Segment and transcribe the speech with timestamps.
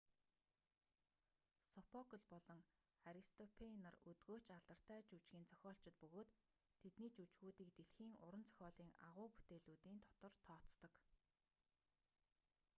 [1.73, 2.61] сопокл болон
[3.09, 6.29] аристопэйн нар өдгөө ч алдартай жүжгийн зохиолчид бөгөөд
[6.81, 10.93] тэдний жүжгүүдийг дэлхийн уран зохиолын агуу бүтээлүүдийн дотор тооцдог